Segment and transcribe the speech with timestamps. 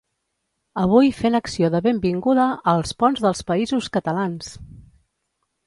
[0.83, 4.51] Avui fent acció de benvinguda als ponts del països catalans!